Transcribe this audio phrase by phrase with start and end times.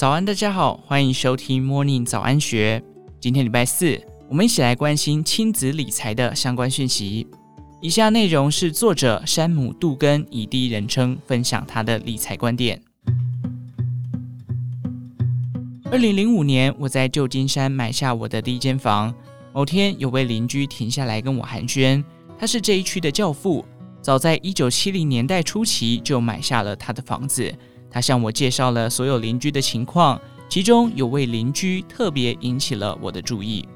[0.00, 2.82] 早安，大家好，欢迎收听 Morning 早安学。
[3.20, 4.00] 今天礼拜四，
[4.30, 7.26] 我们一起来关心亲子理财的相关讯息。
[7.82, 12.80] 以下内容是作者山姆·杜根以第一人称分享他的理财观点。
[15.90, 19.14] 二零零五年，我在旧金山买下我的第一间房。
[19.52, 22.02] 某天，有位邻居停下来跟我寒暄，
[22.38, 23.62] 他是这一区的教父，
[24.00, 27.54] 早在一九七零年代初期就买下了他的房子。
[27.90, 33.68] 他向我介绍了所有邻居的情况，其中有位邻居特别引起了我的注意。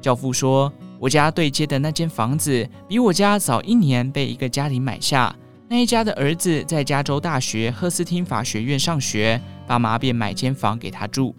[0.00, 5.34] 教父说：“我家对街的那间房子比我家早一年被一个家庭买下。
[5.68, 11.34] 那一家的儿子在加州大学赫斯汀法学院上学，爸妈便买间房给他住。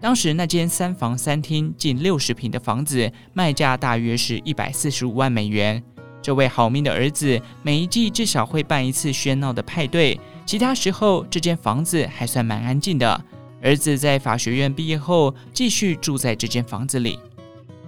[0.00, 5.82] 当时那间三房三厅近六十平的房子卖价大约是一百四十五万美元。
[6.20, 13.24] 这位好命的儿子每一季至少会办一次喧闹的派对。”其他时候，这间房子还算蛮安静的。
[13.62, 17.18] 儿子在法学院毕业后，继续住在这间房子里。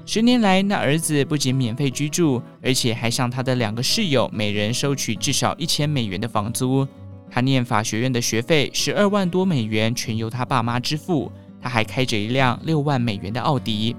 [0.04, 6.86] 十年来，那儿子不仅免费居住，而且还向他的两个室友每人收取至少一千美元的房租。
[7.30, 11.30] 他念法学院的学费十二万多美元全由他爸妈支付。
[11.62, 13.94] 他还开着一辆六万美元的奥迪。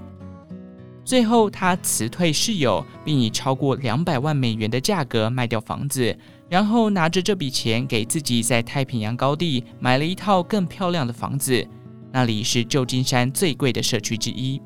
[1.04, 6.16] 最后，他辞退室友，并以超过两百万美元的价格卖掉房子。
[6.48, 11.66] 然后拿着这笔钱给自己在太平洋高地买了一套更漂亮的房子，
[12.12, 14.60] 那里是旧金山最贵的社区之一。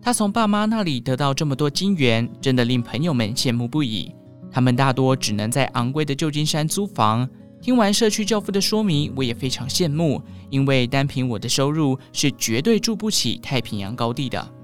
[0.00, 4.14] 他从爸妈那里得到这么多金元，真的令朋友们羡慕不已。
[4.52, 7.28] 他们大多只能在昂贵的旧金山租房。
[7.60, 14.59] 听完社区教父的说明，我也非常羡慕，因为单凭我的收入是绝对住不起太平洋高地的。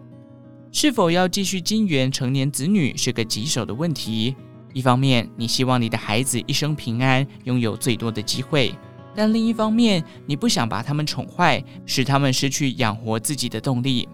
[0.72, 4.36] 是否要继续金援成年子女是个棘手的问题。
[4.74, 8.74] 一方面，你希望你的孩子一生平安，拥有最多的机会；
[9.14, 14.06] 但另一方面，你不想把他们宠坏，使他们失去养活自己的动力。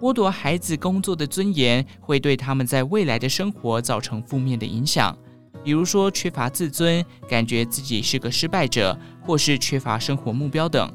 [0.00, 5.16] 剥夺孩子工作的尊严，会对他们在未来的生活造成负面的影响，
[5.62, 10.92] 比如说缺乏自尊，感觉自己是个失败者，或是缺乏生活目标等。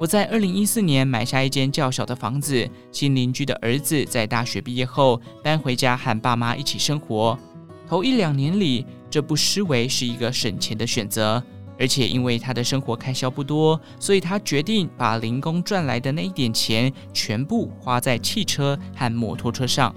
[0.00, 7.38] 我在二零一四年买下一间较小的房子，新邻居的儿子在大学毕业后搬回家和爸妈一起生活。
[7.86, 11.44] 头一两年里，这不失为是一个省钱的选择，
[11.78, 19.94] 而且因为他的生活开销不多，所以他决定把零工赚来的那一点钱全部花在汽车和摩托车上。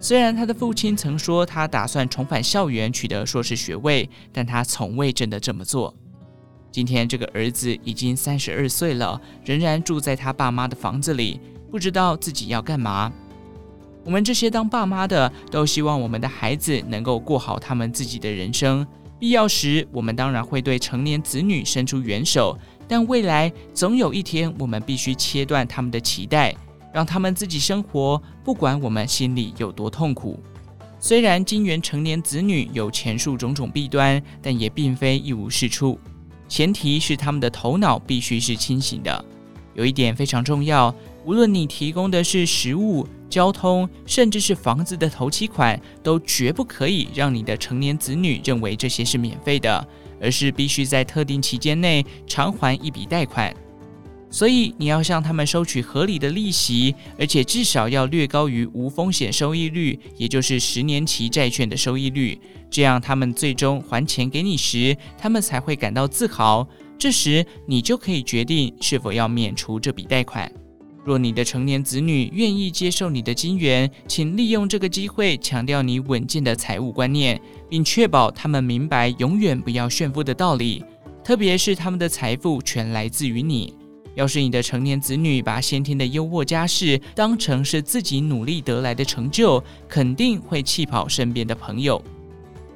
[0.00, 5.94] 虽然他的父亲曾说他打算重返校园取得硕士学位，但他从未真的这么做。
[6.76, 13.10] 今天这个儿子已经三十二岁了，仍然住在他爸妈的房子里，不知道自己要干嘛。
[14.04, 18.86] 我们这些当爸妈的都希望我们的孩子能够过好他们自己的人生。
[19.18, 22.54] 必要时，我们当然会对成年子女伸出援手，
[22.86, 26.54] 但未来总有一天，我们必须切断他们的期待，
[26.92, 30.38] 让他们自己生活，不管我们心里有多痛苦。
[31.00, 35.98] 虽然金元成年子女有前述种种弊端，但也并非一无是处。
[36.48, 39.24] 前提是他们的头脑必须是清醒的。
[39.74, 43.06] 有一点非常重要，无论你提供的是食物。
[43.28, 49.86] 交通，甚至是房子的头期款，都绝不可以让你的成年子女认为这些是免费的，
[50.20, 53.54] 而是必须在特定期间内偿还一笔贷款。
[54.36, 62.38] 所以你要向他们收取合理的利息，而且至少要略高于无风险收益率，也就是十年期债券的收益率。
[62.68, 66.68] 这样他们最终还钱给你时，他们才会感到自豪。
[66.98, 70.52] 这时你就可以决定是否要免除这笔贷款。
[71.02, 80.84] 若你的成年子女愿意接受你的金元，请利用这个机会强调你稳健的财务观念，并确保他们明白永远不要炫富的道理，
[81.24, 83.72] 特别是他们的财富全来自于你。
[84.16, 92.02] 要是你的成年子女把先天的优渥家世当成是自己努力得来的成就，肯定会气跑身边的朋友。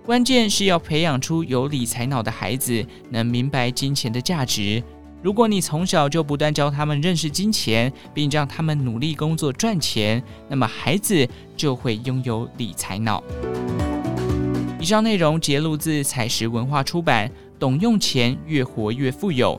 [0.05, 4.83] 关键是要培养出有理财脑的孩子，能明白金钱的价值。
[5.23, 11.27] 如果你从小就不断教他们认识金钱，并让他们努力工作赚钱，那么孩子
[11.57, 13.23] 就会拥有理财脑。
[14.79, 17.29] 以上内容节录自采石文化出版
[17.59, 19.59] 《懂用钱，越活越富有》。